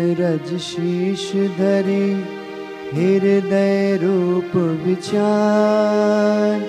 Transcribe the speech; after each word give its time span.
रज 0.00 0.58
शीश 0.58 1.32
धरे, 1.32 2.24
हृदय 2.94 3.98
रूप 4.02 4.82
विचार। 4.86 6.64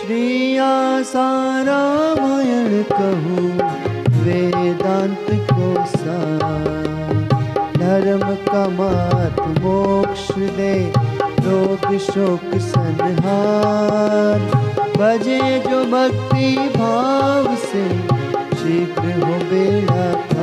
श्री 0.00 0.56
आसारामायण 0.56 2.82
कहूँ, 2.82 3.72
वेदांत 4.22 5.26
को 5.30 5.86
सार। 5.86 7.28
धर्म 7.76 8.36
मोक्ष 9.38 10.32
दे, 10.32 10.92
रोग 11.22 11.98
शोक 11.98 12.58
संहार। 12.58 14.40
बजे 14.98 15.58
जो 15.58 15.84
भक्ति 15.84 16.56
भाव 16.56 17.56
से, 17.56 17.98
शीघ्र 18.56 18.98
हो 18.98 19.26
बेड़ा 19.26 20.37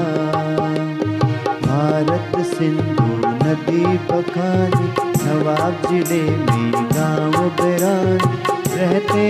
सिंधु 2.56 3.06
नदी 3.44 3.98
पखानी 4.10 4.88
नवाब 5.26 5.82
ज़िले 5.88 6.22
में 6.38 6.72
गाँव 6.96 7.50
बिरान। 7.60 8.45
रहते 8.76 9.22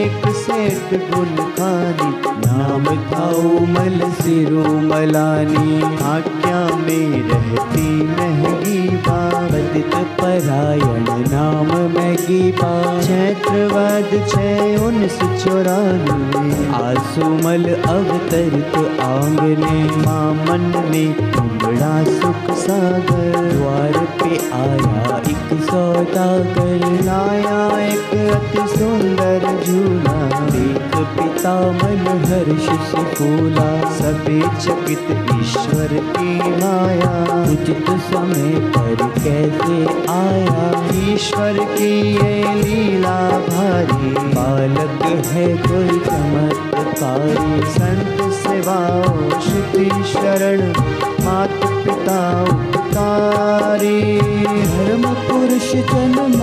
एक 0.00 0.26
सेठ 0.36 0.92
गुल 1.10 1.36
खानी 1.58 2.10
नाम 2.46 2.84
था 3.10 3.28
उमल 3.50 4.00
सिरो 4.20 4.64
मलानी 4.88 5.82
आज्ञा 6.04 6.60
में 6.76 7.22
रहती 7.30 7.88
महँगी 8.06 8.80
पतित 9.06 9.94
परायण 10.20 11.06
नाम 11.30 11.70
मैगी 11.94 12.40
पा 12.52 12.72
चैत्रवद 13.00 14.10
छः 14.28 14.76
उन्नीस 14.86 15.18
चौरानवे, 15.44 16.50
आसुमल 16.74 17.64
अवतरित 17.74 18.76
आंगने। 19.00 19.78
मामन 19.96 20.66
में 20.90 21.14
बड़ा 21.58 21.94
सुख 22.04 22.50
सागर, 22.56 23.48
द्वार 23.52 23.98
पे 24.20 24.36
आया 24.60 25.18
एक 25.30 25.60
सौदागर। 25.62 26.88
लाया 27.04 27.60
एक 27.86 28.10
अति 28.34 28.66
सुंदर 28.90 29.64
झूला 29.66 30.46
देख 30.46 30.96
पिता 30.96 31.72
मन 31.72 32.06
हर्ष 32.08 32.90
से 32.90 33.04
फूला। 33.14 33.90
सभी 33.90 34.40
चकित 34.40 35.30
ईश्वर 35.40 35.88
की 35.92 36.38
माया 36.38 37.42
उचित 37.52 37.90
समय 37.90 38.54
पर 38.54 38.94
कैसे 39.18 39.84
आया? 40.12 40.88
ईश्वर 41.14 41.52
की 41.52 42.00
ये 42.14 42.54
लीला 42.54 43.28
भारी, 43.28 44.10
बालक 44.10 45.26
है 45.26 45.56
कोई 45.56 45.88
चमत्कारी। 45.88 47.70
संत 47.70 48.32
सेवाओ, 48.32 49.40
श्रुति 49.40 49.90
शरण, 50.12 50.72
मात 51.24 51.60
पिता 51.64 52.42
उपकारी 52.42 54.20
धर्म 54.64 55.02
पुरुष 55.02 55.72
जन्मा 55.72 56.39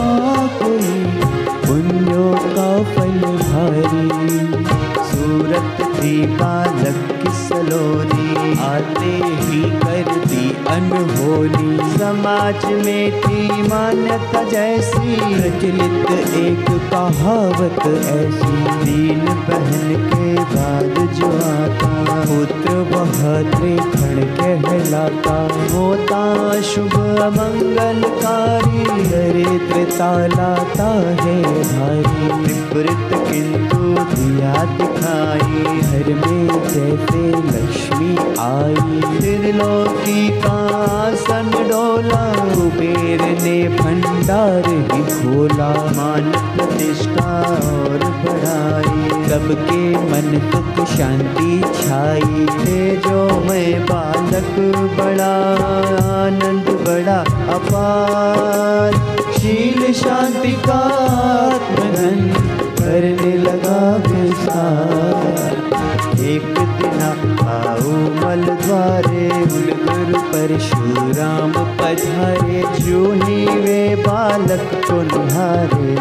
सूरत 4.30 5.81
थी 6.00 6.16
बालक 6.39 7.16
की 7.48 7.56
सलोनी 7.56 8.59
आते 8.59 9.12
ही 9.23 9.62
कर 9.62 10.26
दी 10.26 10.66
अनहोनी। 10.67 11.98
समाज 11.98 12.66
में 12.66 13.22
थी 13.22 13.62
मान्यता 13.62 14.44
जैसी, 14.44 15.16
प्रचलित 15.16 16.12
एक 16.36 16.66
कहावत 16.92 17.88
ऐसी। 18.08 18.58
दीन 18.86 19.20
बहन 19.20 20.08
के 20.08 20.34
बाद 20.34 21.14
जो 21.14 21.28
आता, 21.28 22.03
पुत्र 22.25 22.72
वह 22.72 23.42
त्रिखण 23.52 24.36
कहलाता। 24.36 25.48
होता 25.73 26.62
शुभ 26.62 26.95
मंगलकारी, 27.38 28.84
दरिद्रता 29.02 30.28
लाता 30.28 30.88
है 31.24 31.44
भारी। 31.44 32.44
विपरीत 32.44 33.31
किंतु 33.31 33.78
दिया 34.16 34.53
दिखाई 34.63 35.78
घर 35.80 36.28
में 36.28 36.47
जैसे 36.47 37.37
लक्ष्मी 37.46 38.16
आई 38.40 39.02
त्रिलोकी 39.20 40.30
का 40.42 40.58
आसन 40.88 41.52
डोला, 41.70 42.24
कुबेर 42.53 43.22
ने 43.44 43.58
भंडार 43.70 44.70
ही 44.70 45.02
खोला, 45.12 45.70
मान 45.98 46.31
प्रतिष्ठा 46.56 47.31
और 47.72 48.06
बढ़ाई। 48.24 49.06
सबके 49.28 49.81
मन 50.03 50.40
सुख 50.52 50.86
शांति 50.88 51.62
छाई 51.80 52.46
थे 52.59 52.80
जो 52.98 53.24
मैं 53.40 53.81
बालक 53.86 54.56
बड़ा, 55.00 55.34
आनंद 56.16 56.69
बड़ा 56.88 57.19
अपार। 57.56 58.96
शील 59.38 59.94
शांति 59.94 60.52
का 60.68 60.80
आत्मधन 61.28 62.34
करने 62.80 63.38
लगा 63.38 63.80
विस्तार 64.08 65.66
एक 66.27 66.47
दिन 66.79 67.01
आओ 67.47 67.91
मल 68.15 68.43
द्वारे 68.61 69.27
गुरु 69.51 70.21
परशुराम 70.31 71.53
पधारे। 71.79 72.61
जो 72.79 73.01
ही 73.13 73.38
वे 73.61 73.79
बालक 73.97 74.65
को 74.88 74.97
निहारे 75.03 75.93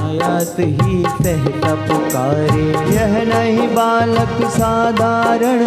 आयात 0.00 0.56
ही 0.60 0.96
सहता 1.16 1.72
पुकारे 1.86 2.66
यह 2.94 3.12
नहीं 3.24 3.66
बालक 3.74 4.36
साधारण, 4.50 5.64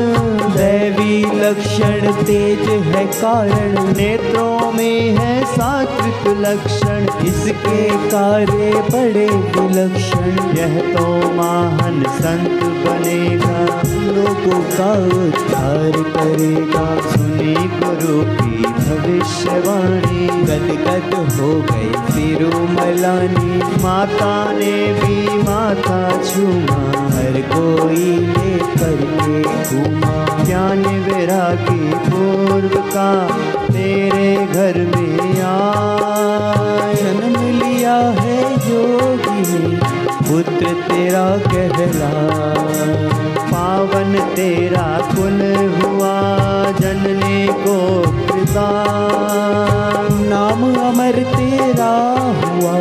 दैवी 0.55 0.98
लक्षण 1.25 2.24
तेज 2.24 2.69
है 2.69 3.06
कारण, 3.06 3.97
नेत्रों 3.97 4.72
में 4.72 5.18
है 5.18 5.46
सात्विक 5.46 6.38
लक्षण। 6.38 7.25
इसके 7.25 7.90
कार्य 8.09 8.84
बड़े 8.91 9.28
विलक्षण। 9.28 10.58
यह 10.58 10.96
तो 10.97 11.08
महान 11.34 12.03
संत 12.09 12.63
बनेगा, 12.63 13.81
लोगों 14.13 14.62
का 14.62 14.94
उद्धार 15.18 15.91
करेगा। 15.91 17.09
सुनी 17.09 17.53
गुरु 17.53 18.22
की 18.22 18.62
भविष्यवाणी। 18.62 20.28
गद 20.28 20.69
गद 20.85 21.40
हो 21.40 21.62
गई 21.62 21.91
सिरो 22.13 22.59
मलानी 22.59 23.84
माता 23.84 24.52
ने 24.52 24.94
भी 24.94 25.38
माथा 25.38 26.24
छूमा। 26.24 26.90
हर 27.02 27.41
कोई 27.53 28.16
ले 28.16 28.58
करके 28.58 29.41
घूमा। 29.44 30.44
ज्ञान 30.44 31.09
वैरागी 31.09 31.94
पूर्व 32.06 32.74
का 32.94 33.12
तेरे 33.68 34.30
घर 34.46 34.78
में 34.88 35.42
आया 35.42 36.94
जन्म 36.94 37.36
लिया 37.59 37.96
है 38.20 38.40
योगी, 38.70 39.78
पुत्र 40.28 40.74
तेरा 40.88 41.25
कहला 41.47 42.12
पावन 43.52 44.18
तेरा 44.36 44.88
कुल 45.08 45.40
हुआ, 45.75 46.14
जनने 46.80 47.41
को 47.64 47.78
प्रदान 48.28 50.22
नाम 50.28 50.64
अमर 50.81 51.18
तेरा 51.36 51.94
हुआ, 52.44 52.76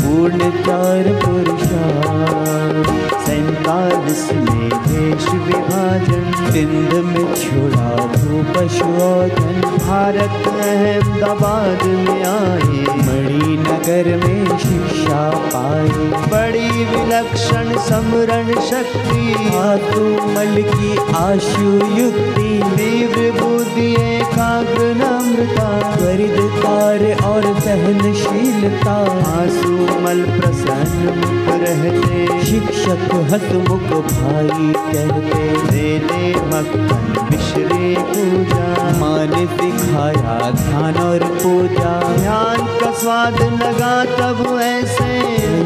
पूर्ण 0.00 0.50
चार 0.62 1.12
पुरुषार्थ 1.24 3.07
सैतालीस 3.28 4.20
में 4.34 4.68
देश 4.84 5.24
विभाजन 5.46 6.28
सिंध 6.52 6.92
में 7.06 7.34
छोड़ा 7.40 7.88
भूप 8.12 8.56
शोधन 8.76 9.60
भारत 9.78 10.46
अहमदाबाद 10.52 11.82
में 12.06 12.22
आए 12.28 12.96
मणिनगर 13.08 14.08
में 14.24 14.58
शिक्षा 14.62 15.20
पाई 15.54 16.08
बड़ी 16.32 16.84
विलक्षण 16.94 17.76
समरण 17.88 18.52
शक्ति 18.70 19.34
धातु 19.50 20.06
मल 20.34 20.62
की 20.72 20.96
आशु 21.24 21.68
युक्ति 21.98 22.48
तीव्र 22.76 23.30
बुद्धि 23.40 23.90
एकाग्र 24.06 24.88
नम्रता 25.02 25.68
त्वरित 25.96 26.38
कार्य 26.64 27.14
और 27.32 27.52
सहनशीलता 27.60 28.96
आँसू 29.36 29.76
मल 30.04 30.24
प्रसन्न 30.38 31.36
रहते 31.60 32.26
शिक्षक 32.44 33.08
हसमुख 33.24 33.88
भाई 34.08 34.72
कहते 34.92 35.42
दे 35.70 35.88
दे 35.98 36.22
मक्खन 36.50 37.26
मिश्रे 37.30 37.88
पूजा 38.08 38.66
माँ 38.98 39.26
ने 39.26 39.44
सिखाया 39.46 40.50
ध्यान 40.50 40.96
और 40.98 41.24
पूजा। 41.42 41.92
ध्यान 42.16 42.66
का 42.80 42.90
स्वाद 42.92 43.40
लगा 43.62 43.94
तब 44.04 44.60
ऐसे 44.62 45.12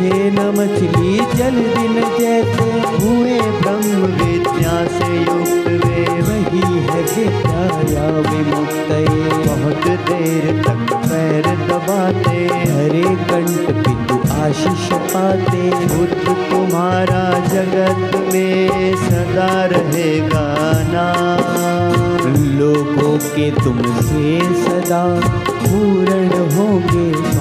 ये 0.05 0.31
न 0.31 0.49
मछली, 0.59 1.17
जल 1.37 1.57
दिन 1.77 2.01
जैसे, 2.19 2.71
हुए 2.99 3.39
ब्रह्म 3.61 4.01
विद्या 4.19 4.77
से 4.99 5.11
युक्त 5.17 5.85
वे, 5.85 6.05
वही 6.23 6.79
है 6.87 7.03
विद्या 7.15 7.52
या 7.91 8.07
विमुक्त 8.31 8.91
बहुत 9.47 9.87
देर 10.09 10.63
तक 10.63 10.95
पैर 11.03 11.47
दबाते, 11.69 12.39
हरे 12.73 13.03
कंठ 13.31 13.71
पितु 13.85 14.17
आशीष 14.39 14.89
पाते। 15.13 15.71
बुद्ध 15.87 16.35
तुम्हारा 16.51 17.23
जगत 17.49 18.17
में 18.33 18.97
सदा 18.97 19.53
रहेगा 19.65 20.47
नाम 20.89 22.35
लोगों 22.59 23.17
के 23.19 23.51
तुमसे 23.51 24.39
सदा 24.65 25.05
पूर्ण 25.49 26.41
होंगे। 26.55 27.32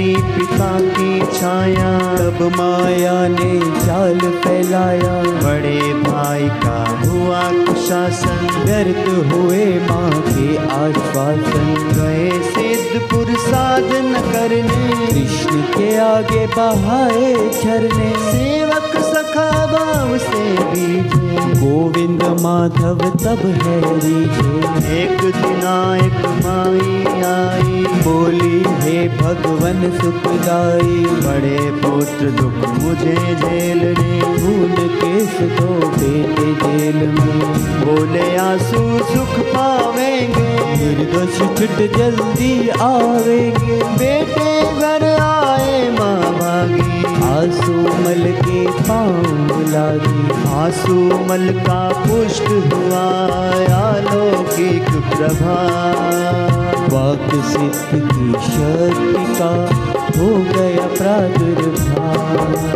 हटी 0.00 0.16
पिता 0.16 0.80
की 0.80 1.20
छाया। 1.20 2.16
तब 2.16 2.52
माया 2.56 3.28
ने 3.28 3.58
जाल 3.86 4.18
फैलाया। 4.18 5.22
बड़े 5.22 5.94
भाई 5.94 6.48
का 6.48 7.08
हुआ 7.08 7.42
कुशासन। 7.42 8.64
दर्द 8.66 9.32
हुए 9.32 9.66
माँ 9.66 10.10
के 10.10 10.56
आश्वासन। 10.56 11.74
गए 11.96 12.30
सिद्धपुर 12.42 13.26
साधन 13.38 14.32
करने। 14.32 15.06
कृष्ण 15.06 15.62
के 15.62 15.96
आगे 15.96 16.46
बहाए 16.46 17.34
झरने। 17.34 18.32
सेवक 18.32 18.79
सखा 19.40 19.66
भाव 19.66 20.16
से 20.18 20.42
बीजे 20.70 21.44
गोविंद 21.60 22.22
माधव 22.40 22.98
तब 23.22 23.42
है 23.60 23.78
एक 24.96 25.20
दिन 25.36 25.62
एक 26.00 26.26
माई 26.44 27.22
आई। 27.28 27.84
बोली 28.04 28.58
हे 28.82 28.96
भगवन 29.18 29.80
सुखदाई 29.98 31.04
बड़े 31.24 31.58
पुत्र 31.80 32.30
दुख 32.40 32.68
मुझे 32.82 33.16
झेलने 33.34 34.20
खून 34.20 34.74
केस 35.00 35.36
दो 35.60 35.78
बेटे 35.96 36.52
जेल 36.62 37.06
में। 37.08 37.42
बोले 37.84 38.36
आँसू 38.36 38.82
सुख 39.12 39.38
पावेंगे। 39.54 40.48
निर्दोष 40.76 41.38
छुट 41.38 41.78
जल्दी 41.96 42.52
आवेंगे। 42.82 43.82
बेटे 43.98 44.50
घर 44.80 45.08
आए 45.20 45.88
माँ 45.98 46.32
भागी 46.38 46.99
आँसू 47.40 47.72
मल 48.04 48.24
के 48.38 48.64
पाँव 48.88 49.60
लागी 49.72 50.42
आँसू 50.54 50.96
मल 51.28 51.48
का 51.66 51.80
पुष्ट 52.02 52.48
हुआ 52.72 53.04
आलोकिक 53.76 54.90
प्रभा। 55.14 56.59
वाक 56.90 57.44
सिद्ध 57.44 58.08
की 58.08 58.32
शक्ति 58.32 59.34
का 59.38 59.50
हो 60.20 60.28
गया 60.28 60.86
प्रादुर्भाव। 60.86 62.70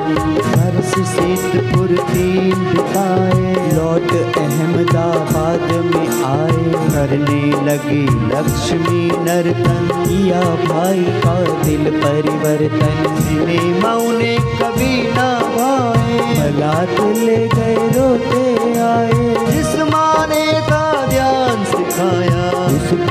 से 0.85 1.05
सिद्धपुर 1.05 1.87
तीन 1.87 2.55
बिताए 2.55 3.55
लौट 3.75 4.37
अहमदाबाद 4.37 5.73
में 5.85 6.09
आए। 6.25 6.65
करने 6.89 7.67
लगी 7.67 8.03
लक्ष्मी 8.03 9.11
नर्तन, 9.11 10.05
किया 10.09 10.41
भाई 10.41 11.05
का 11.05 11.63
दिल 11.63 11.91
परिवर्तन। 11.91 13.17
सिनेमा 13.21 13.93
उन्हें 13.93 14.41
कभी 14.41 15.03
ना 15.03 15.39
भाए। 15.39 16.35
भलात 16.35 17.01
ले 17.01 17.49
गए 17.49 17.91
रोते 17.99 18.79
आए। 18.79 19.47
जिस 19.53 19.81
माने 19.81 20.53
का 20.53 21.07
ध्यान 21.07 21.65
सिखाया 21.65 22.64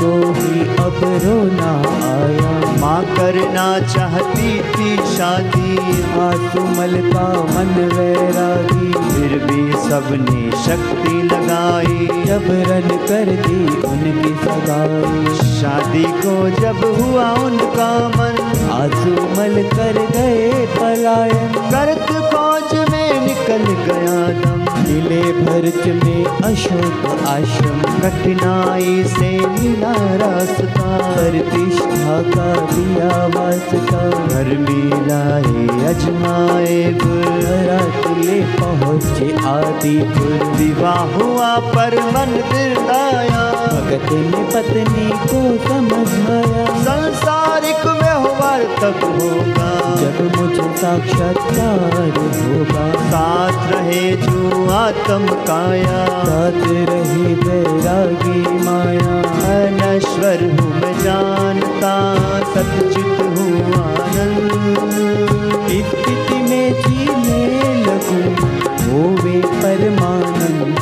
उसको 0.03 0.31
ही 0.31 0.59
अब 0.61 0.99
रोना 1.03 1.71
आया। 2.07 2.81
माँ 2.81 3.03
करना 3.03 3.79
चाहती 3.79 4.59
थी 4.59 4.97
शादी। 4.97 5.77
आसुमल 6.19 7.11
का 7.13 7.27
मन 7.43 7.89
वैरागी। 7.93 8.91
फिर 8.91 9.45
भी 9.45 9.89
सबने 9.89 10.51
शक्ति 10.51 11.21
लगाई। 11.21 12.23
जब 12.25 12.43
रन 12.69 12.97
कर 13.07 13.25
दी 13.47 13.65
उनकी 13.87 14.33
सगाई। 14.35 15.35
शादी 15.35 16.03
को 16.03 16.49
जब 16.49 16.83
हुआ 16.99 17.31
उनका 17.31 18.07
मन। 18.07 18.69
आसुमल 18.71 19.63
कर 19.63 20.07
गए 20.11 20.65
पलायन। 20.65 21.53
करत 21.71 22.07
खोज 22.33 22.89
में 22.91 23.27
निकल 23.27 23.73
गया 23.73 24.41
दम। 24.41 24.62
किले 24.85 25.21
भरच 25.21 26.03
में 26.03 26.25
अशोक 26.25 27.27
आश्रम। 27.27 27.79
कठिनाई 28.01 29.03
से 29.03 29.47
मिला 29.47 29.93
रास्ता। 29.93 30.97
प्रतिष्ठा 31.13 32.21
का 32.21 32.55
दिया 32.71 33.27
वास्ता। 33.27 34.27
घर 34.27 34.57
मिलाए 34.57 35.63
अजमाए 35.93 36.99
गुर 37.03 37.43
रातले 37.69 38.41
पहुँचे 38.41 39.35
आदिपुर। 39.45 40.43
विवाह 40.45 40.99
हुआ 40.99 41.55
पर 41.57 41.99
मन 41.99 42.31
दिलाया 42.53 43.51
भगत 43.53 44.11
ने 44.11 44.43
पत्नी 44.53 45.09
को 45.09 45.41
समझाया। 45.69 46.63
तब 48.81 48.99
होगा। 49.03 49.69
जब 49.95 50.17
मुझे 50.37 50.63
साक्षात्कार 50.77 51.93
होगा। 52.37 52.85
साथ 53.03 53.71
रहे 53.71 54.11
जो 54.17 54.69
आत्म 54.69 55.35
काया। 55.47 56.05
साथ 56.25 56.61
रही 56.89 57.33
वैरागी 57.35 58.41
माया। 58.65 59.15
अनश्वर 59.53 60.43
हूँ 60.51 60.71
मैं 60.81 60.93
जानता 60.99 61.93
सचित 62.53 63.11
हूँ 63.21 63.73
आनंद। 63.83 64.97
स्थिति 65.85 66.39
में 66.49 66.81
जीने 66.81 67.41
लगूं 67.83 68.27
होवे 68.83 69.41
परमानंद। 69.61 70.79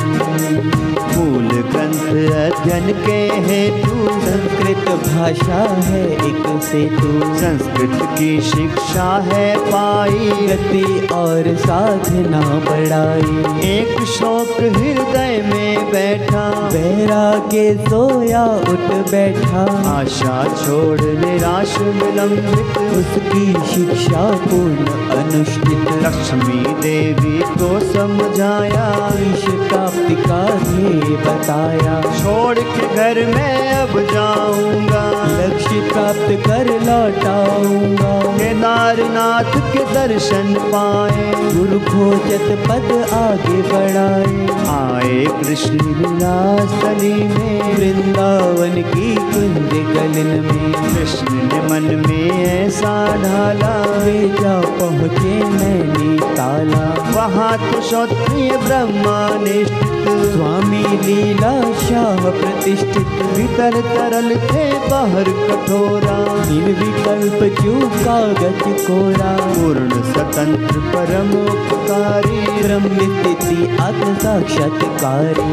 मूल 1.16 1.48
ग्रंथ 1.70 2.08
अध्ययन 2.32 2.86
के 3.06 3.20
हेतु 3.46 3.91
संस्कृत 4.32 4.88
भाषा 4.88 5.80
है 5.80 6.12
एक 6.12 6.62
सेतु 6.62 7.20
संस्कृत 7.20 7.98
की 8.02 8.40
शिक्षा 8.40 9.18
है 9.32 9.56
पाई। 9.58 10.46
गति 10.46 11.08
और 11.12 11.56
साधना 11.56 12.40
बढ़ाई। 12.40 13.60
एक 13.70 14.00
शौक 14.00 14.60
हृदय 14.60 15.50
में 15.54 15.92
बैठा। 15.92 16.50
बैरागे 16.50 17.74
सोया 17.76 18.44
उठ 18.44 19.10
बैठा। 19.10 19.82
आशा 19.90 20.44
छोड़ 20.44 21.00
निराश 21.00 21.78
विलंबित। 21.78 22.78
उसकी 22.78 23.52
शिक्षा 23.52 24.30
पूर्ण 24.30 24.76
अनुष्ठित। 25.16 26.02
लक्ष्मी 26.02 26.74
देवी 26.74 27.38
को 27.38 27.80
समझाया। 27.80 29.12
ईश 29.18 29.44
का 29.48 29.86
ध्येय 30.28 31.16
बताया। 31.16 32.00
छोड़ 32.02 32.58
के 32.58 32.94
घर 32.94 33.26
में 33.26 33.72
अब 33.72 34.00
जाऊँगा। 34.14 35.12
लक्ष्य 35.24 35.90
प्राप्त 35.92 36.46
कर 36.48 36.66
लौटाऊँगा। 36.66 38.38
केदारनाथ 38.38 39.72
के 39.72 39.94
दर्शन 39.94 40.54
पाए। 40.54 41.34
गुरु 41.36 41.80
खोजत 41.80 42.64
पद 42.68 43.08
आगे 43.12 43.62
बढ़ाए। 43.62 44.42
आए 44.62 45.42
कृष्ण 45.42 45.72
विलासली 45.72 47.12
में। 47.12 47.76
वृंदावन 47.76 48.82
की 48.82 49.21
कुंज 49.32 49.72
गलन 49.88 50.30
में, 50.46 50.72
कृष्ण 50.74 51.34
ने 51.42 51.60
मन 51.68 51.88
में 52.06 52.30
ऐसा 52.42 52.94
ढाला 53.22 53.74
वे 53.98 54.18
जा 54.40 54.58
पहुँचे 54.78 55.34
नैनी 55.50 56.18
ताला। 56.36 56.84
वहाँ 57.12 57.56
तो 57.60 57.80
क्षत्रिय 57.80 58.56
ब्रह्मानिष्ठित 58.58 59.90
स्वामी 60.32 60.82
लीला 60.98 61.52
शाह 61.80 62.30
प्रतिष्ठित। 62.30 63.10
भीतर 63.34 63.80
तरल 63.82 64.34
थे 64.42 64.64
बाहर 64.88 65.28
कठोरा 65.42 66.16
निर्विकल्प 66.48 67.38
क्यों 67.60 67.80
कागज़ 67.98 68.62
कोरा? 68.86 69.32
पूर्ण 69.54 70.02
स्वतंत्र 70.12 70.80
परम 70.94 71.30
उपकारी 71.42 72.40
ब्रह्म 72.62 72.96
स्थिति 73.12 73.76
आत्म 73.82 74.14
साक्षात्कारी 74.16 75.50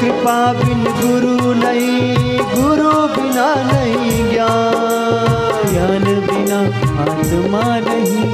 कृपा 0.00 0.36
बिन 0.54 0.84
गुरु 1.00 1.52
नहीं, 1.54 2.38
गुरु 2.50 2.93
बिना 3.16 3.48
नहीं 3.72 4.30
ज्ञान 4.30 5.70
ज्ञान 5.70 6.04
बिना 6.26 6.60
आत्मा 7.02 7.64
नहीं 7.88 8.24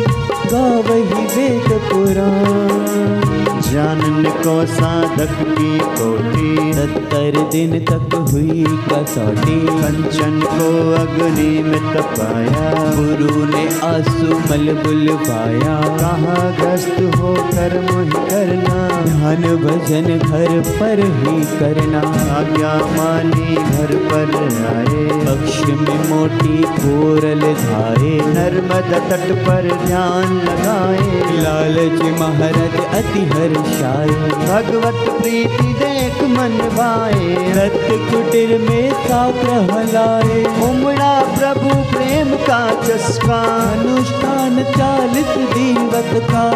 गावही 0.52 1.26
वेद 1.36 1.72
पुराण। 1.90 3.29
जानन 3.60 4.24
को 4.30 4.66
साधक 4.66 5.58
की 5.58 5.78
कोटि 5.78 6.72
सत्तर 6.74 7.48
दिन 7.52 7.84
तक 7.84 8.14
हुई 8.14 8.64
कसौटी। 8.64 9.66
कंचन 9.66 10.40
को 10.40 10.92
अग्नि 10.94 11.62
में 11.62 11.94
तपाया। 11.94 12.70
गुरु 12.74 13.44
ने 13.44 13.68
आँसू 13.84 14.26
मल 14.26 14.82
बुलवाया। 14.84 15.96
कहा 15.98 16.50
ग्रस्त 16.50 17.16
होकर 17.16 17.80
मोहि 17.80 18.10
करना। 18.10 18.90
ध्यान 19.02 19.56
भजन 19.56 20.18
घर 20.18 20.60
पर 20.60 20.98
ही 20.98 21.58
करना। 21.58 21.98
आज्ञा 22.34 22.74
मानी 22.74 23.54
घर 23.54 23.96
पर 23.96 24.36
आए। 24.76 25.10
पक्ष 25.26 25.60
में 25.66 26.08
मोटी 26.08 26.62
कोरल 26.62 27.40
धाए। 27.40 28.20
नर्मदा 28.34 28.98
तट 28.98 29.32
पर 29.32 29.86
ध्यान 29.86 30.36
लगाए। 30.36 31.20
लालच 31.40 32.20
महाराज 32.20 33.04
अति 33.04 33.20
हर 33.20 33.49
बरसाई 33.52 34.08
भगवत 34.48 35.22
प्रीति 35.22 35.74
देख 35.74 36.22
मन 36.22 36.58
भाए 36.76 37.52
रत 37.52 37.88
कुटीर 37.90 38.58
में 38.58 38.92
साक्र 38.92 39.72
हलाए। 39.72 40.44
उमड़ा 40.70 41.22
प्रभु 41.22 41.68
प्रेम 41.68 42.34
का 42.34 42.82
चस्का। 42.82 43.42
अनुष्ठान 43.72 44.62
चालित 44.62 45.54
दीवत 45.54 46.22
का। 46.30 46.50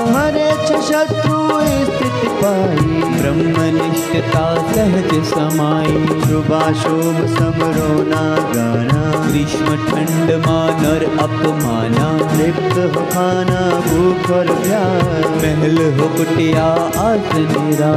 छ 0.65 0.67
शत्रु 0.67 1.45
स्थिति 1.61 2.29
पाई 2.29 2.87
ब्रह्मनिष्ठता 3.21 4.73
सहज 4.73 5.25
समाई। 5.25 6.21
शुभाशुभ 6.21 7.17
समरोना 7.39 8.23
गाना 8.55 9.31
ग्रीष्म 9.31 9.67
ठंड 9.67 10.47
मानर 10.47 11.19
अपमाना। 11.21 12.15
लिप्त 12.37 12.97
हो 12.97 13.03
खाना, 13.03 13.61
भूख 13.81 14.31
और 14.31 14.47
प्यार। 14.47 15.25
महल 15.35 16.01
हो 16.01 16.09
कुटिया 16.09 16.84
आसनेरा 17.01 17.93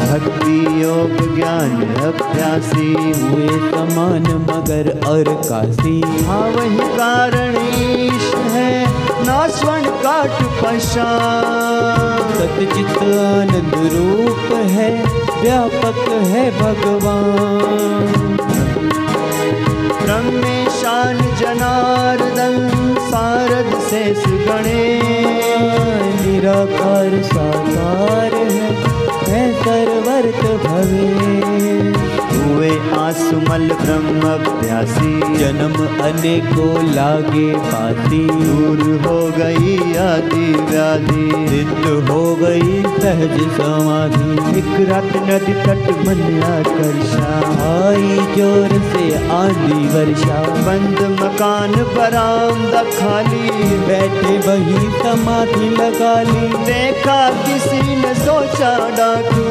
भक्ति 0.00 0.58
योग 0.82 1.36
ज्ञान 1.36 1.72
अभ्यासी 2.02 2.92
हुए 3.20 3.48
समान 3.70 4.26
मगर 4.50 4.90
और 5.08 5.24
काशी। 5.48 6.00
हाँ 6.26 6.48
वही 6.48 6.88
कारण 6.98 7.56
ईश 7.56 8.34
है 8.54 8.72
नास्वन 9.26 9.84
काट 10.04 10.42
पशा 10.60 11.10
सतचित 12.32 12.96
आनंद 13.02 13.74
रूप 13.92 14.52
है, 14.70 14.90
व्यापक 15.42 16.00
है 16.24 16.44
भगवान। 16.58 18.36
ब्रह्मेशान 20.02 21.16
जनार्दन, 21.40 22.68
सारद 23.10 23.78
शेष 23.80 24.24
गणेश। 24.48 25.71
निराकार 26.32 27.14
साकार 27.22 28.34
है 28.34 28.68
मैं 29.22 29.48
सर्वर्त 29.56 30.40
भवे। 30.62 31.32
हुए 32.34 32.70
आसुमल 32.98 33.68
ब्रह्म 33.80 34.20
अभ्यासी 34.28 35.12
जन्म 35.36 35.74
अनेकों 36.06 36.72
लागे 36.94 37.48
पाती 37.66 38.24
दूर 38.30 38.80
हो 39.06 39.18
गई 39.38 39.76
आदि 39.98 40.46
व्याधि। 40.70 41.28
सिद्ध 41.48 42.08
हो 42.08 42.20
गई 42.36 42.82
सहज 42.98 43.36
समाधि। 43.56 44.58
एक 44.58 44.88
रात 44.88 45.16
नदी 45.28 45.54
तट 45.62 45.90
मन 46.06 46.22
आकर्षा 46.44 47.30
आई 47.64 48.16
ज़ोर 48.36 48.78
से 48.88 49.04
आंधी 49.34 49.80
वर्षा। 49.88 50.40
बंद 50.66 51.00
मकान 51.20 51.72
बरामदा 51.96 52.82
खाली। 52.90 53.78
बैठे 53.86 54.36
वही 54.48 54.90
समाधि 54.98 55.68
लगा 55.76 56.14
ली 56.22 56.48
देखा 56.64 57.18
किसी 57.42 57.96
ने 57.96 58.14
सोचा 58.14 58.74
डाकू। 58.98 59.44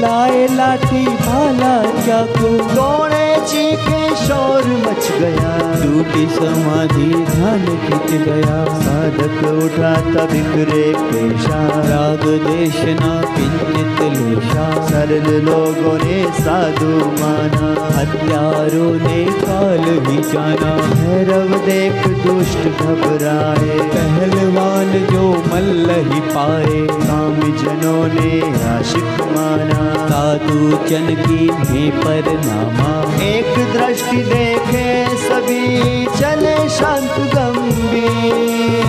लाए 0.00 0.46
लाठी 0.56 1.06
भाला 1.16 1.74
चाकू। 2.00 2.48
दौड़े 2.74 3.31
चीखे 3.46 4.16
शोर 4.16 4.62
मच 4.64 5.12
गया। 5.20 5.52
टूटी 5.82 6.26
समाधि 6.26 7.14
ध्यान 7.14 7.66
खिंच 7.66 8.22
गया। 8.22 8.64
साधक 8.64 9.48
उठा 9.64 9.94
तब 10.00 10.30
बिखरे 10.32 10.94
पेशा। 10.98 11.68
राग 11.68 12.40
देशना 12.46 13.22
किंचित 13.36 14.18
लेशा। 14.18 14.86
सरल 14.86 15.42
लोगों 15.42 15.98
ने 15.98 16.24
साधु 16.24 16.92
माना। 17.22 17.98
हत्यारों 17.98 18.92
ने 18.92 19.24
काल 19.24 19.84
ही 20.06 20.22
जाना। 20.32 20.76
भैरव 20.76 21.48
देख 21.66 22.08
दुष्ट 22.08 22.82
घबराए। 22.82 23.78
पहलवान 23.78 25.06
जो 25.12 25.44
मल्ल 25.54 25.90
ही 25.90 26.20
पाए। 26.20 26.86
काम 27.06 27.34
जनों 27.34 28.04
ने 28.06 28.40
आशिक 28.68 29.20
माना। 29.20 29.81
साधु 30.12 30.76
चन 30.88 31.06
की 31.18 31.44
भी 31.58 31.90
पर 31.90 32.26
नामा 32.38 32.88
एक 33.24 33.54
दृष्टि 33.72 34.16
देखे 34.24 34.88
सभी 35.18 36.04
चले 36.18 36.56
शांत 36.68 37.14
गंभीर। 37.34 38.82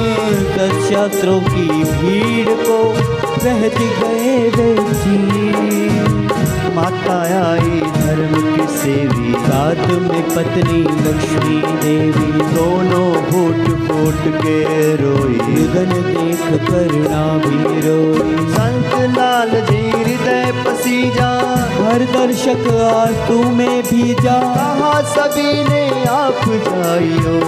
सत्शास्त्रों 0.56 1.39
की 1.42 1.68
भीड़ 1.92 2.56
को 2.60 2.80
सहज 3.39 3.77
गए 4.01 4.36
बेची 4.58 5.15
माता 6.75 7.18
आई 7.38 7.80
धर्म 7.96 8.36
की 8.42 8.68
सेवी 8.77 9.34
साथ 9.46 9.88
में 10.01 10.24
पत्नी 10.36 10.82
लक्ष्मी 11.08 11.62
देवी 11.86 12.32
दोनों 12.56 13.10
फूट 13.32 13.73
फूट 14.03 14.24
के 14.36 14.55
रोई। 14.95 15.36
निधन 15.48 15.91
देख 16.05 16.41
करुणा 16.69 17.22
भी 17.38 17.81
रोई। 17.81 18.36
संत 18.53 19.17
लाल 19.17 19.51
जी 19.62 19.89
हृदय 19.89 20.63
पसीजा 20.65 21.29
हर 21.83 22.00
दर्शक 22.00 22.67
आँसू 22.81 23.38
में 23.50 23.83
भीजा 23.83 24.36
कहा 24.55 25.01
सभी 25.01 25.63
ने 25.63 26.05
आप 26.05 26.43
जाइयो। 26.67 27.39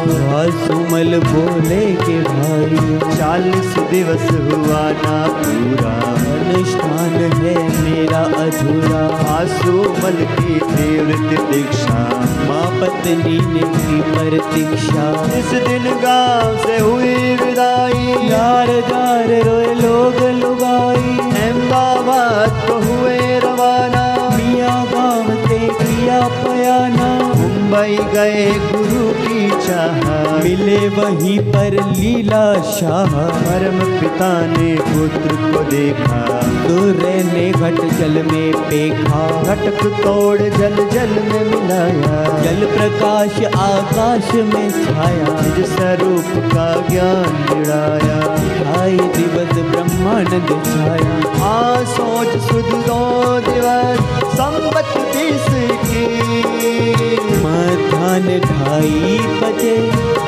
सुमल 0.65 1.19
बोले 1.25 1.85
के 1.95 2.19
भाई। 2.21 3.00
चालीस 3.17 3.77
दिवस 3.91 4.31
हुआ 4.31 4.83
ना 4.91 5.27
पूरा। 5.27 5.93
अनुष्ठान 6.35 7.19
है 7.43 7.57
मेरा 7.81 8.24
अधूरा। 8.43 9.05
आँसू 9.35 9.77
मल 10.03 10.25
की 10.39 10.59
तीव्र 10.59 11.43
दीक्षा 11.51 12.09
माँ 12.50 12.75
पत्नी 12.82 13.38
ने 13.53 13.63
की 13.75 14.01
प्रतीक्षा 14.01 15.05
इस 15.38 15.51
दिन 15.67 15.84
गाँव 15.96 16.58
से 16.58 16.77
हुई 16.79 17.36
विदाई 17.36 18.08
यार 18.29 18.67
जार 18.67 19.29
रोए 19.44 19.74
लोग 19.74 20.20
लुगाई। 20.39 21.17
अहमदाबाद 21.32 22.67
को 22.67 22.75
हुए 22.75 23.39
रवाना। 23.39 24.05
मियाँ 24.29 24.86
गाँव 24.86 25.48
से 25.48 25.60
किया 25.60 26.20
पयाना। 26.27 27.10
मुंबई 27.36 27.98
गए 28.13 28.46
गुरु 28.72 29.25
चाह। 29.49 30.43
मिले 30.43 30.89
वहीं 30.89 31.39
पर 31.39 31.91
लीला 31.91 32.61
शाह। 32.61 33.15
परम 33.29 33.99
पिता 33.99 34.45
ने 34.45 34.75
पुत्र 34.75 35.35
को 35.35 35.63
देखा। 35.63 36.41
दूर 36.67 36.95
ने 37.33 37.51
घट 37.51 37.97
जल 37.99 38.23
में 38.31 38.53
पेखा। 38.53 39.43
घटक 39.43 40.03
तोड़ 40.03 40.39
जल 40.39 40.75
जल 40.75 41.09
में 41.09 41.45
मिलाया। 41.45 42.41
जल 42.41 42.65
प्रकाश 42.65 43.45
आकाश 43.45 44.33
में 44.33 44.71
छाया। 44.71 45.41
निज 45.41 45.65
स्वरूप 45.65 46.51
का 46.53 46.87
ज्ञान 46.89 47.59
मिलाया 47.59 48.35
ढाई 48.63 48.97
दिवस 48.97 49.71
ब्रह्मानंद 49.71 50.61
छाया। 50.65 51.15
आ 51.45 51.83
सोच 51.83 52.41
सुध 52.41 52.71
दो 52.71 53.39
दिवस। 53.39 53.99
संबत 54.33 54.85
तीस 54.97 55.45
की। 55.85 57.04
मध्यान 57.43 58.25
ढाई 58.39 59.19
बजे 59.41 59.77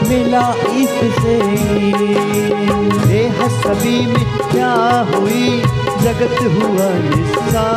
मिला 0.10 0.46
इससे। 0.82 1.38
देह 3.08 3.38
सभी 3.48 3.98
मिथ्या 4.06 4.72
हुई, 5.16 5.46
जगत 6.02 6.38
हुआ 6.42 6.90
निस्सा। 7.04 7.68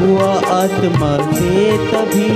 हुआ 0.00 0.30
आत्मा 0.58 1.12
से 1.32 1.50
तभी 1.88 2.30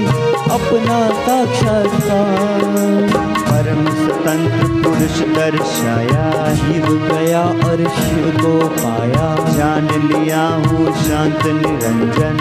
अपना 0.55 0.99
साक्षात्कार। 1.21 3.34
परम 3.75 3.87
स्वतंत्र 3.95 4.67
पुरुष 4.83 5.21
दर्शाया 5.37 6.55
शिव 6.55 6.87
गया 7.13 7.43
और 7.43 7.77
शिव 7.77 8.43
को 8.43 8.69
पाया। 8.69 9.53
जान 9.57 9.89
लिया 10.09 10.43
हूँ 10.47 10.93
शांत 10.93 11.47
निरंजन। 11.47 12.39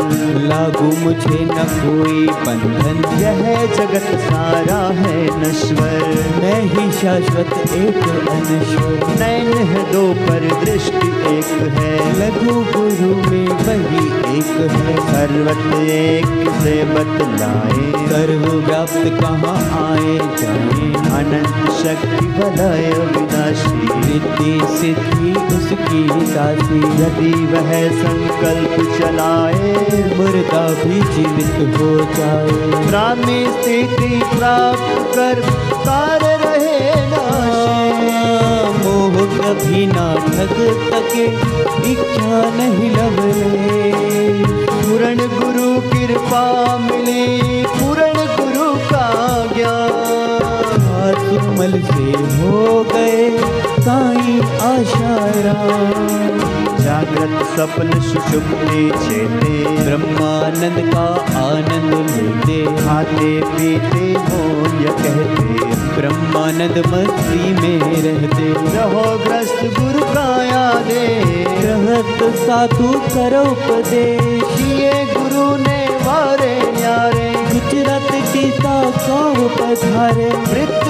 लागू 0.48 0.86
मुझे 0.98 1.46
न 1.46 1.64
कोई 1.82 2.28
बंधन। 2.28 3.20
यह 3.20 3.66
जगत 3.66 4.20
सारा 4.20 5.02
है 5.02 5.42
नश्वर। 5.42 6.24
मैं 6.44 6.62
ही 6.62 6.92
शाश्वत 6.92 7.74
एक 7.74 8.30
अनश्वर। 8.30 9.20
नैन 9.20 9.54
है 9.54 9.92
दो 9.94 10.14
पर 10.14 10.66
दृष्टि 10.66 11.38
एक 11.38 11.74
है। 11.78 11.94
लघु 12.20 12.54
गुरु 12.54 13.16
में 13.32 13.48
वही 13.48 14.06
एक 14.38 14.72
है। 14.72 14.96
सर्वत 14.98 15.80
एक 15.82 16.26
से 16.62 16.84
बतलाए। 16.84 17.94
सर्व 18.04 18.52
व्याप्त 18.52 19.22
कहाँ 19.22 19.90
आए 19.90 20.18
जाए? 20.18 21.23
अनंत 21.24 21.68
शक्ति 21.74 22.26
बलय 22.38 22.90
विनाशी 23.10 23.82
रिद्धि 24.06 24.54
सिद्धि 24.78 25.32
उसकी 25.56 26.02
दासी। 26.32 26.80
यदि 27.02 27.34
वह 27.52 27.72
संकल्प 28.00 28.76
चलाए 28.98 30.02
मुर्दा 30.18 30.64
भी 30.82 31.00
जीवित 31.14 31.56
हो 31.78 31.90
जाए। 32.18 32.82
ब्राह्मी 32.88 33.40
स्थिति 33.54 34.20
प्राप्त 34.34 35.16
कर 35.16 35.42
कार्य 35.86 36.36
रहे 36.44 36.82
मोह 38.84 39.16
कभी 39.38 39.86
ना 39.88 40.08
ठग 40.28 40.56
सके, 40.90 41.26
इच्छा 41.92 42.42
नहीं 42.58 42.90
लवले 42.92 43.92
पूर्ण 44.64 45.28
गुरु 45.38 45.70
कृपा 45.90 46.46
मिली, 46.80 47.64
पूर्ण 47.70 48.13
सुमल 51.54 51.72
से 51.80 52.12
हो 52.36 52.84
गए 52.84 53.26
साई 53.80 54.38
आशारा। 54.68 55.54
जागृत 56.78 57.36
सपन 57.50 57.92
सुषुप्ति 58.02 58.82
चेते, 59.04 59.54
ब्रह्मानंद 59.80 60.80
का 60.94 61.06
आनंद 61.42 61.94
लेते, 62.16 62.58
खाते 62.78 63.30
पीते 63.52 64.08
हो 64.26 64.42
या 64.82 64.94
कहते, 65.04 65.70
ब्रह्मानंद 65.96 66.78
मस्ती 66.88 67.54
में 67.54 68.02
रहते। 68.04 68.50
रहो 68.78 69.06
ग्रस्त 69.24 69.64
गुरु 69.80 70.06
का 70.14 70.28
यादे 70.44 71.06
रहत 71.64 72.24
साधु 72.38 72.92
करो 73.10 73.44
उपदेश 73.52 74.58
दिए 74.58 74.94
गुरु 75.14 75.46
ने 75.58 75.82
वारे 76.04 76.54
न्यारे 76.72 77.32
गुजरात 77.54 78.12
की 78.34 78.50
शाखाओं 78.52 79.50
पधारे 79.58 80.32
दिया 80.50 80.83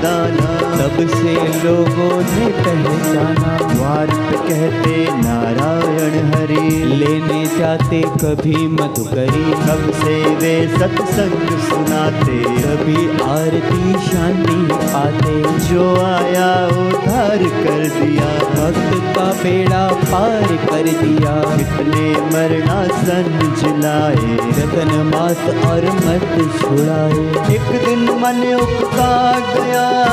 जीवन 0.00 0.36
दाना। 0.36 0.49
तब 0.90 1.08
से 1.08 1.34
लोगों 1.64 2.16
ने 2.20 2.46
पहचाना। 2.46 3.74
द्वार 3.74 4.06
पे 4.06 4.36
कहते 4.48 4.96
नारायण 5.12 6.24
हरि। 6.34 6.70
लेने 6.84 7.58
जाते 7.58 8.00
कभी 8.00 8.68
मत 8.68 8.80
मधुकरी 8.80 9.52
कब 9.52 9.92
से 9.92 10.34
वे 10.34 10.78
सत्संग 10.78 11.58
सुनाते। 11.58 12.38
कभी 12.44 13.08
आरती 13.22 13.92
शांति 14.08 14.68
पाते 14.72 15.58
जो 15.68 16.04
आया 16.04 16.66
उधार 16.66 17.38
कर 17.38 17.88
दिया। 17.88 18.30
भक्त 18.50 19.16
का 19.16 19.24
बेड़ा 19.42 19.88
पार 19.88 20.56
कर 20.56 20.82
दिया। 20.82 21.56
कितने 21.56 22.10
मरणासन 22.20 23.54
जिलाए। 23.60 24.36
रतन 24.58 25.12
मात 25.14 25.66
और 25.66 25.84
मत 25.84 26.60
छुड़ाए। 26.60 27.54
एक 27.54 27.84
दिन 27.84 28.04
मन 28.04 28.54
उकता 28.54 29.40
गया 29.40 30.10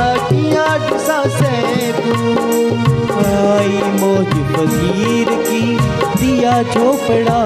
किया 0.67 0.77
डिसा 0.87 1.19
से 1.29 1.91
तू 1.97 2.13
आई 3.25 3.77
मोज 3.99 4.31
फकीर 4.53 5.29
की 5.47 5.61
दिया 6.19 6.55
चोपड़ा 6.73 7.39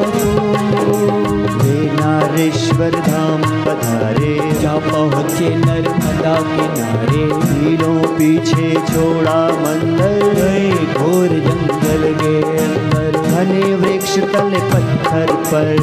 वे 1.62 1.76
नारेश्वर 1.92 3.00
धाम 3.08 3.42
पधारे, 3.66 4.36
जा 4.62 4.76
पहुँचे 4.88 5.50
नर्मदा 5.56 6.36
किनारे। 6.52 7.24
तीनों 7.42 8.02
पीछे 8.18 8.72
छोड़ा 8.92 9.40
मंदिर, 9.62 10.24
गए 10.34 10.70
घोर 10.96 11.40
जंगल 11.48 12.04
के 12.22 12.36
अंदर। 12.58 13.21
घने 13.42 13.76
वृक्ष 13.76 14.16
तल 14.20 14.52
पत्थर 14.74 15.28
पर। 15.32 15.78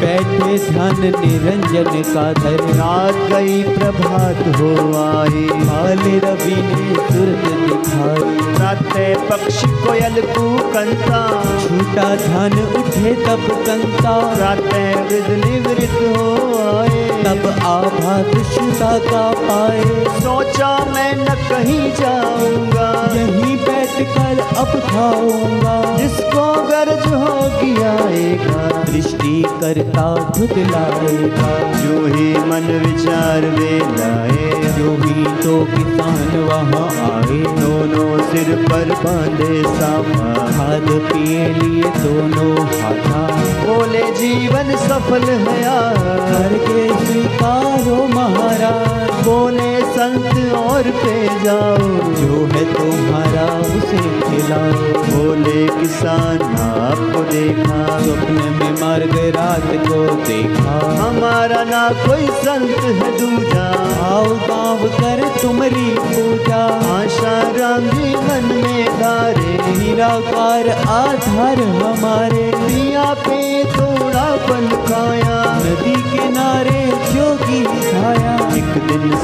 बैठे 0.00 0.72
ध्यान 0.72 1.00
निरंजन 1.00 2.02
का 2.14 2.32
धन। 2.32 2.56
रात 2.56 3.32
गई 3.32 3.62
प्रभात 3.62 4.60
हो 4.60 4.68
आए 5.02 5.64
माल 5.64 5.98
रवि 5.98 6.54
ने 6.54 6.94
तुरंत 6.94 7.68
दिखाई। 7.68 8.54
प्रातः 8.54 9.28
पक्षी 9.28 9.68
कोयल 9.68 10.20
कूकंता। 10.20 11.42
छूटा 11.42 12.16
ध्यान 12.16 12.52
उठे 12.52 13.14
तब 13.14 13.64
कंता। 13.66 14.34
प्रातः 14.36 15.02
वृद्ध 15.02 15.44
निवृत्त 15.44 16.16
हो 16.16 16.78
आए। 16.78 16.99
तब 17.24 17.46
आभा 17.62 18.22
दुष्टा 18.22 18.98
का 18.98 19.32
पाए। 19.32 19.84
सोचा 20.20 20.84
मैं 20.94 21.16
न 21.16 21.24
कहीं 21.24 21.92
जाऊँगा। 21.92 23.10
यहीं 23.14 23.56
बैठ 23.56 23.90
कर 23.90 24.56
अब 24.56 24.66
खाऊँगा। 24.66 25.96
जिसको 25.96 26.62
गर्ज 26.62 27.06
होगी 27.06 27.82
आएगा। 27.82 28.82
दृष्टि 28.82 29.42
करता 29.60 30.14
खुद 30.30 30.50
लाएगा। 30.58 31.72
जो 31.72 32.06
ही 32.06 32.34
मन 32.34 32.82
विचार 32.86 33.40
वे 33.40 33.78
लाए। 33.78 34.50
जो 34.78 34.90
भी 34.90 35.24
तो 35.42 35.64
किसान 35.64 36.40
वहाँ 36.40 36.88
आए। 36.88 37.60
दोनों 37.60 38.18
सिर 38.18 38.66
पर 38.70 38.94
बांधे 39.04 39.62
साफा 39.62 40.34
खाद 40.56 40.86
पिए 40.90 41.48
लिए 41.48 41.82
दोनों 41.82 42.66
हाथा। 42.66 43.40
बोले 43.60 44.02
जीवन 44.02 44.76
सफल 44.76 45.22
है 45.22 45.62
यार 45.62 46.10
करके 46.20 46.88
स्वीकारो 47.10 48.08
महाराज। 48.08 49.10
बोले, 49.26 49.80
संत 49.80 50.54
और 50.54 50.82
पे 50.82 51.44
जाओ, 51.44 51.88
जो 52.14 52.46
है 52.46 52.74
तुम्हारा 52.74 53.58
उसे 53.58 54.20
खिलाओ। 54.20 55.02
बोले, 55.02 55.68
किसान 55.68 56.42
आपको 56.42 57.22
देखा, 57.22 58.00
स्वप्न 58.00 58.32
में 58.32 58.80
मार्ग 58.80 59.36
रात 59.36 59.88
को 59.88 60.14
देखा। 60.14 61.02
हमारा 61.02 61.64
ना 61.64 61.88
कोई 61.88 62.26
संत 62.26 62.70
है 62.70 63.18
दूजा। 63.18 63.66
आओ 64.06 64.24
गाँव 64.24 64.88
कर 64.88 65.28
तुमरी 65.42 65.94
पूजा। 65.98 66.64
आशा 67.00 67.42
राम 67.42 67.80
जी 67.80 68.16
मन 68.16 68.60
में 68.64 69.00
धारे। 69.00 69.50
निराकार 69.78 70.68
आधार 70.88 71.62
हमारे। 71.62 72.59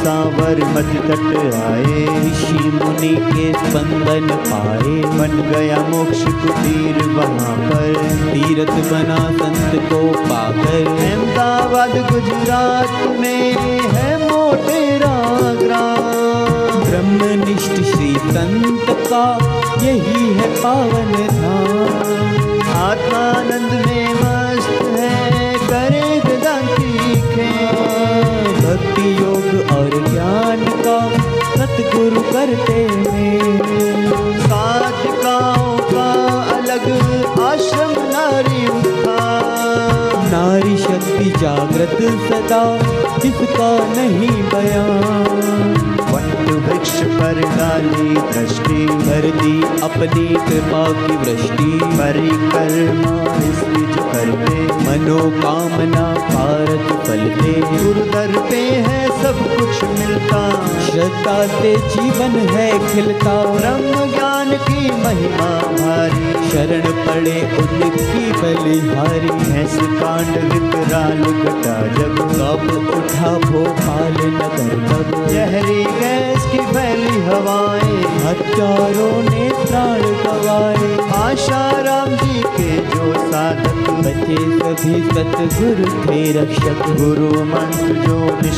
सांवर 0.06 0.58
मत 0.64 0.90
तट 1.06 1.54
आए, 1.54 2.02
ऋषि 2.26 2.70
मुनि 2.70 3.08
के 3.08 3.52
स्पंदन 3.52 4.28
पाए। 4.28 4.94
बन 5.18 5.32
गया 5.50 5.78
मोक्ष 5.78 6.22
कुटीर 6.22 7.02
वहाँ 7.08 7.56
पर, 7.56 7.94
तीरथ 8.32 8.72
बना 8.90 9.16
संत 9.16 9.82
को 9.92 10.00
पाकर। 10.22 10.86
अहमदाबाद, 10.88 11.90
गुजरात 12.12 13.18
में 13.20 13.56
है 13.92 14.28
मोटेरा 14.28 15.16
ग्राम 15.62 16.80
ब्रह्मनिष्ठ 16.84 17.72
श्री 17.72 18.14
संत 18.14 18.86
का 19.12 19.26
यही 19.82 20.34
है 20.34 20.48
पावन 20.62 21.12
धाम। 21.12 22.46
आत्मानंद 22.76 23.86
में 23.86 24.05
सतगुरु 31.96 32.22
करते 32.22 32.80
में 32.86 33.60
साधिकाओं 34.40 35.76
का 35.92 36.08
अलग 36.56 36.84
आश्रम 37.40 37.92
नारी 38.10 38.66
का 39.04 39.16
नारी 40.26 40.76
शक्ति 40.76 41.30
जागृत 41.40 41.96
सदा, 42.26 42.62
जिसका 43.18 43.70
नहीं 43.94 44.42
बयान। 44.52 45.75
वट 46.46 46.72
वृक्ष 46.72 46.90
पर 46.90 47.40
डाली 47.40 48.14
दृष्टि, 48.14 48.86
कर 48.86 49.42
दी 49.42 49.62
अपनी 49.62 50.26
कृपा 50.26 50.92
की 50.92 51.16
वृष्टि। 51.16 51.80
परिक्रमा 51.84 53.26
करते, 54.12 54.60
मनोकामना 54.64 56.14
भारत 56.14 57.06
फलते। 57.06 57.60
गुरुदर 57.60 58.48
पे 58.50 58.70
है 58.70 59.22
सब 59.22 59.38
कुछ 59.56 59.84
मिलता। 59.84 60.66
श्रद्धा 60.86 61.46
से 61.46 61.76
जीवन 61.76 62.30
है 62.30 62.92
खिलता। 62.92 63.42
ब्रह्म 63.42 64.12
ज्ञान 64.12 64.25
की 64.62 64.90
महिमा 65.02 65.50
भारी। 65.72 66.48
शरण 66.50 66.84
पड़े 67.06 67.36
उनकी 67.58 68.24
बलिहारी। 68.32 69.30
हैस 69.50 69.76
कांड 70.00 70.36
विकराल 70.52 71.22
घटा 71.22 71.76
जब 71.96 72.18
कब 72.32 72.62
उठा 72.96 73.32
भोपाल 73.40 74.16
नगर 74.34 74.70
तब 74.88 75.26
जहरी 75.30 75.82
गैस 76.00 76.46
की 76.52 76.58
फैली 76.72 77.20
हवाएँ। 77.26 78.04
हज़ारों 78.26 79.16
ने 79.22 79.48
प्राण 79.60 80.00
गवाए 80.22 80.88
आशा 81.16 81.64
राम 81.82 82.16
जी 82.16 82.42
के 82.56 82.70
जो 82.94 83.12
साधक 83.30 83.90
बचे 84.06 84.36
सभी 84.36 85.02
सतगुरु 85.02 86.02
थे 86.02 86.32
रक्षक 86.32 86.82
गुरु 87.00 87.44
मंत्र 87.44 87.94
जो 88.06 88.16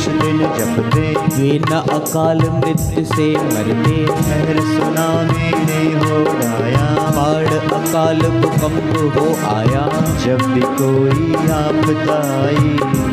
दिन 0.09 0.39
जपते। 0.57 1.13
वे 1.37 1.59
न 1.59 1.71
अकाल 1.71 2.37
मृत्यु 2.37 3.05
से 3.05 3.27
मरते। 3.37 4.05
शहर 4.07 4.59
सुना 4.59 5.07
ने 5.23 5.81
हो 5.99 6.17
गाया 6.33 6.85
बाढ़ 7.09 7.53
अकाल 7.79 8.19
भूकंप 8.19 9.17
हो 9.17 9.25
आया। 9.55 9.85
जब 10.25 10.41
भी 10.53 10.61
कोई 10.61 11.33
आपदा 11.51 12.19
आई 12.45 12.69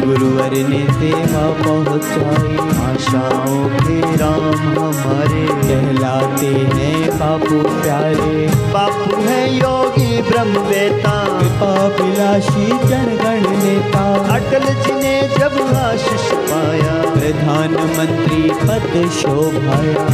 गुरुवर 0.07 0.51
ने 0.69 0.83
सेवा 0.93 1.47
पहुँचाई 1.63 2.57
आशाओं 2.87 3.69
के 3.69 4.01
राम 4.17 4.79
हमारे। 4.79 5.47
कहलाते 5.47 6.47
हैं 6.47 7.19
बापू 7.19 7.63
प्यारे। 7.83 8.47
बापू 8.47 9.17
है 9.23 9.57
योगी 9.57 10.23
ब्रह्मवेता। 10.23 11.27
कृपा 11.37 11.89
विलासी 12.27 12.67
जन 12.67 13.19
गण 13.25 13.51
नेता 13.51 14.35
अटल 14.35 14.75
जी 14.75 14.93
ने 14.93 15.29
जब 15.39 15.77
आशीष 15.77 16.33
पाया। 16.33 17.11
प्रधानमंत्री 17.11 18.51
पद 18.51 19.11
शोभाया। 19.11 20.05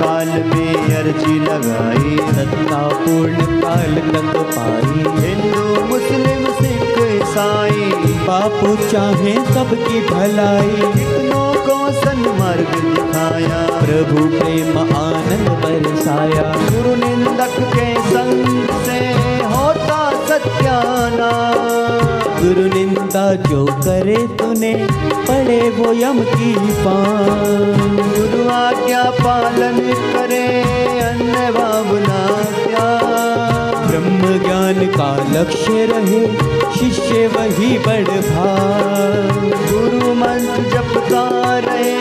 काल 0.00 0.28
में 0.28 0.96
अर्जी 0.96 1.40
लगाई 1.40 2.16
सत्ता 2.32 2.88
पूर्ण 2.88 3.60
काल 3.60 3.94
तक 3.94 4.38
पाई। 4.58 5.26
हिंदू 5.26 5.84
मुस्लिम 5.84 6.44
सिख 6.52 7.22
ईसाई। 7.22 7.92
बापू 8.12 8.76
चाहे 8.76 9.34
सबकी 9.54 10.00
भलाई। 10.08 10.92
सन्मार्ग 11.92 12.68
दिखाया। 12.84 13.66
प्रभु 13.80 14.26
प्रेम 14.26 14.78
आनंद 14.78 15.48
बरसाया। 15.48 16.42
गुरु 16.42 16.94
निंदक 16.96 17.60
के 17.60 17.94
संग 17.94 18.68
से 18.68 19.31
सत्यानाश 20.32 22.22
गुरु 22.36 22.62
निंदा 22.66 23.24
जो 23.40 23.64
करे 23.64 24.16
तूने 24.36 24.70
पड़े 25.26 25.58
वो 25.70 25.92
यम 25.92 26.20
की 26.28 26.52
पान। 26.78 27.98
गुरु 28.14 28.40
आज्ञा 28.50 29.02
पालन 29.18 29.76
करे, 30.14 30.46
अन्य 31.02 31.50
भावना 31.58 32.22
त्याग 32.54 33.76
ब्रह्म 33.90 34.38
ज्ञान 34.44 34.80
का 34.96 35.10
लक्ष्य 35.34 35.84
रहे, 35.92 36.22
शिष्य 36.78 37.26
वही 37.36 37.70
बड़ 37.78 38.20
भाग 38.30 39.52
गुरु 39.68 40.14
मंत्र 40.14 40.62
जपता 40.72 41.24
रहे 41.68 41.96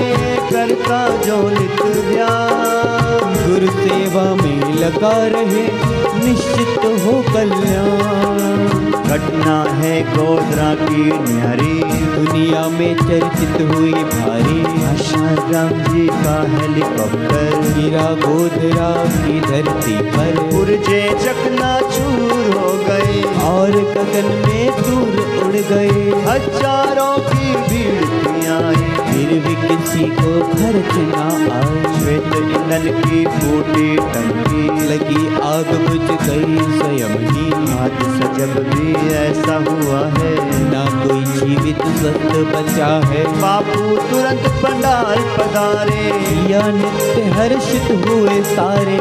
करता 0.51 1.01
जो 1.27 1.41
नित 1.49 1.83
ध्यान। 2.07 3.35
गुरु 3.45 3.71
सेवा 3.81 4.23
में 4.35 4.73
लगा 4.75 5.17
रहे 5.35 5.67
निश्चित 6.23 6.77
हो 7.03 7.13
कल्याण। 7.33 8.39
घटना 9.01 9.55
है 9.73 10.01
गोदरा 10.03 10.73
की 10.75 11.03
न्यारी। 11.03 11.73
दुनिया 12.15 12.67
में 12.67 12.95
चर्चित 12.95 13.61
हुई 13.61 13.93
भारी। 13.93 14.61
आशाराम 14.85 15.69
जी 15.93 16.07
का 16.07 16.35
हेलीकॉप्टर। 16.49 17.59
गिरा 17.77 18.07
गोधरा 18.25 18.91
की 19.05 19.39
धरती 19.41 19.97
पर। 19.97 20.39
पुरजे 20.51 21.01
चकना 21.23 21.79
चूर 21.79 22.57
हो 22.57 22.73
गए। 22.87 23.21
और 23.43 23.71
गगन 23.71 24.33
में 24.47 24.71
दूर 24.81 25.45
उड़ 25.45 25.55
गए। 25.55 26.11
हज़ारों 26.25 27.17
की 27.17 27.55
भीड़ 27.55 28.20
फिर 29.31 29.39
भी 29.39 29.55
किसी 29.55 30.05
को 30.05 30.39
खर्च 30.47 30.95
ना 30.95 31.55
आए। 31.55 31.99
श्वेत 31.99 32.23
ईंधन 32.35 33.01
की 33.01 33.25
फूटी 33.25 33.97
टंकी 33.97 34.63
लगी 34.87 35.27
आग 35.27 35.89
बुझ 35.89 36.19
गई। 36.29 36.57
स्वयं 36.79 37.13
ही 37.19 37.71
हादसा 37.71 38.33
जब 38.33 38.69
भी 38.69 39.13
ऐसा 39.13 39.55
हुआ 39.55 39.99
है, 39.99 40.35
ना 40.63 40.85
कोई 41.03 41.23
जीवित 41.23 41.77
स्वस्थ 41.77 42.35
बचा 42.55 43.07
है। 43.07 43.41
बापू 43.41 43.81
तुरंत 43.81 44.47
पंडाल 44.63 45.17
पधारे। 45.37 46.31
या 46.51 46.67
नित्य 46.67 47.23
हर्षित 47.23 48.07
हुए 48.07 48.43
सारे 48.43 48.97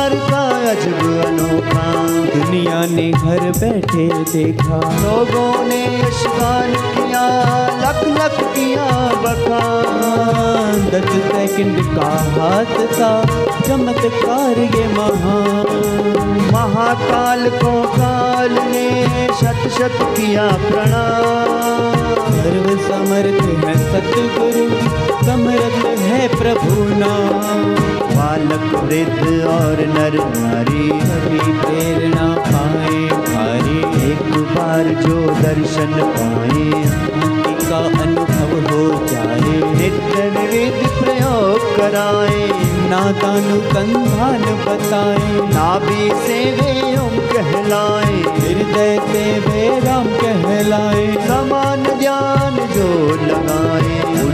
चमत्कार 0.00 0.14
का 0.30 0.42
अजब 0.70 1.00
अनोखा। 1.24 1.88
दुनिया 2.34 2.78
ने 2.86 3.10
घर 3.10 3.40
बैठे 3.58 4.06
देखा। 4.32 4.78
लोगों 5.02 5.64
ने 5.64 5.80
यशगान 5.96 6.72
किया, 6.94 7.24
लख 7.82 8.00
लख 8.08 8.38
किया 8.54 8.86
बखान। 9.24 10.88
दस 10.92 11.12
सेकंड 11.26 11.82
का 11.96 12.08
हाथ 12.36 12.72
था, 12.94 13.12
चमत्कार 13.60 14.58
ये 14.76 14.86
महान। 14.88 16.48
महाकाल 16.52 17.48
को 17.50 17.72
काल 17.92 18.52
ने 18.52 18.88
शत 19.40 19.68
शत 19.78 19.98
किया 20.16 20.48
प्रणाम। 20.70 21.94
सर्व 22.34 22.68
समर्थ 22.88 23.42
है 23.64 23.74
सतगुरु, 23.86 24.68
समर्थ 25.26 25.86
है 26.00 26.28
प्रभु 26.28 26.84
नाम। 26.98 27.99
बालक 28.20 28.64
वृद्ध 28.84 29.44
और 29.50 29.78
नर 29.88 30.14
नारी 30.32 30.88
सभी 31.00 31.52
प्रेरणा 31.60 32.26
पाए 32.48 32.98
भारी 33.28 33.78
एक 34.10 34.26
बार 34.50 34.88
जो 35.04 35.20
दर्शन 35.42 35.94
पाए 36.16 36.82
का 37.62 37.78
अनुभव 38.02 38.52
हो 38.68 38.84
जाए। 39.06 39.52
नित्य 39.74 40.22
विविध 40.36 40.78
प्रयोग 40.98 41.66
कराए 41.76 42.42
नादानुसंधान 42.90 44.44
बताए। 44.66 45.30
नाभि 45.48 46.10
से 46.24 46.38
वे 46.56 46.72
ओम 46.98 47.16
कहलाए, 47.32 48.14
हृदय 48.38 48.98
से 49.10 49.24
वे 49.40 49.68
राम 49.80 50.06
कहलाए। 50.22 51.06
जो 51.28 51.59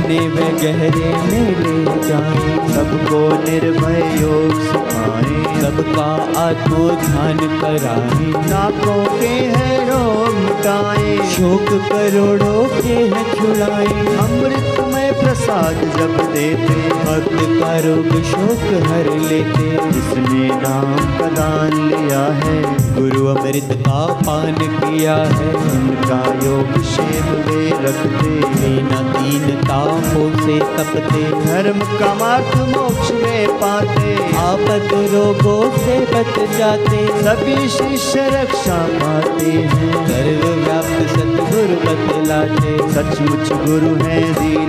लगाए 0.07 0.29
में 0.29 0.57
गहरे 0.57 1.05
में 1.05 1.49
ले 1.59 2.09
जाए 2.09 2.69
सबको 2.75 3.21
निर्भय 3.45 4.23
योग 4.23 4.63
सिखाए। 4.63 5.61
सबका 5.61 6.41
आत्मो 6.41 6.91
ध्यान 6.91 7.39
कराए। 7.39 8.47
नाकों 8.51 9.21
के 9.21 9.27
है 9.27 9.91
रोग 9.91 10.35
मिटाए। 10.35 11.17
शोक 11.17 11.69
करोड़ों 11.69 12.83
के 12.83 12.95
है 12.95 13.25
छुड़ाए। 13.35 13.87
अमृतमय 14.17 14.96
प्रसाद 15.27 15.75
जब 15.75 16.33
देते, 16.33 16.89
भक्त 16.89 17.61
का 17.61 17.79
रोग 17.79 18.23
शोक 18.23 18.83
हर 18.83 19.19
लेते। 19.19 19.91
जिसने 19.93 20.49
नाम 20.49 21.19
का 21.19 21.29
दान 21.29 21.73
लिया 21.73 22.21
है, 22.21 22.63
गुरु 22.95 23.27
अमृत 23.27 23.69
का 23.73 24.07
पान 24.07 24.55
किया 24.55 25.17
है। 25.17 25.55
उनका 25.55 26.47
योग 26.47 26.83
शेप 26.83 27.47
वे 27.49 27.71
रखते, 27.71 28.29
बिना 28.29 29.01
दीन 29.01 29.57
तापों 29.57 30.31
से 30.39 30.59
तपते। 30.59 31.23
धर्म 31.45 31.79
का 31.79 32.15
मार्ग 32.15 32.77
मोक्ष 32.77 33.11
में 33.11 33.49
पाते, 33.49 34.15
आपद 34.37 34.91
रोगों 34.95 35.79
से 35.79 36.01
बच 36.01 36.57
जाते। 36.57 37.07
सभी 37.07 37.69
शिष्य 37.69 38.29
रक्षा 38.29 38.87
पाते 38.87 39.51
हैं। 39.51 39.93
सर्व 39.93 40.49
व्याप्त 40.49 41.11
सतगुरु 41.11 41.77
बतलाते। 41.77 42.77
सचमुच 42.77 43.53
गुरु 43.53 44.05
है 44.05 44.35
दीन 44.35 44.66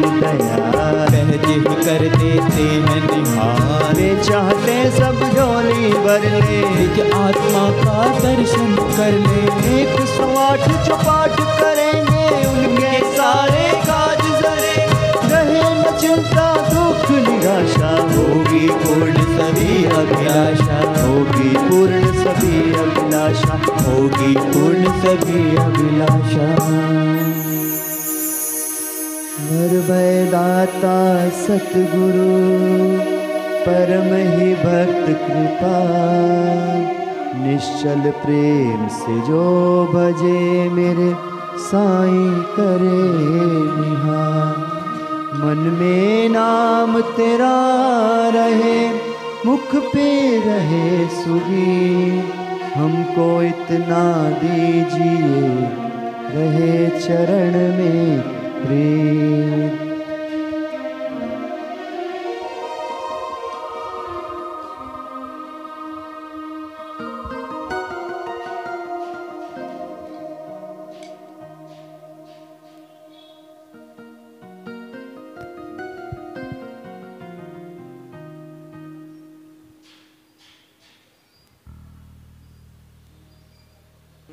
भर 6.18 6.24
ले। 6.24 6.70
निज 6.70 7.00
आत्मा 7.00 7.84
का 7.84 8.20
दर्शन 8.20 8.76
कर 8.76 9.12
ले। 9.12 9.82
एक 9.82 10.00
सौ 10.00 10.36
आठ 10.36 10.88
चौपाट 10.88 11.32
करेंगे 11.32 12.48
उनके 12.48 13.18
सारे 13.18 13.72
काज 13.76 14.44
सरे 14.44 14.86
रहे 15.28 15.62
न 15.62 15.98
चिंता 16.02 16.56
दुख 16.56 17.12
निराशा 17.12 17.90
होगी 17.90 18.70
पूर्ण 18.70 19.14
सभी 19.14 19.86
अभिलाषा। 19.86 21.02
होगी 21.02 21.50
पूर्ण 21.50 22.02
सभी 22.24 22.74
अभिलाषा। 22.74 23.54
होगी 23.90 24.36
पूर्ण 24.36 24.84
सभी 24.84 25.56
अभिलाषा। 25.56 26.68
निर्भय 29.52 30.26
दाता 30.32 31.30
सतगुरु। 31.30 33.17
परम 33.68 34.40
ही 34.40 34.54
भक्त 34.56 35.08
कृपा। 35.08 35.78
निश्चल 37.44 38.12
प्रेम 38.12 38.88
से 38.88 39.20
जो 39.28 39.42
भजे 39.86 40.70
मेरे 40.70 41.16
साईं 41.58 42.42
करे 42.42 43.04
निहार। 43.80 44.78
मन 45.34 45.78
में 45.80 46.30
नाम 46.30 47.02
तेरा 47.02 47.56
रहे, 48.30 48.90
मुख 49.46 49.76
पे 49.76 50.40
रहे 50.40 51.08
सुगी। 51.08 52.20
हमको 52.76 53.44
इतना 53.44 54.30
दीजिए, 54.30 55.42
रहे 56.36 57.00
चरण 57.00 57.52
में 57.78 58.22
प्रेम। 58.66 59.87